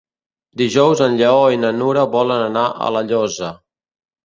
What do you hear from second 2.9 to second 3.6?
La Llosa.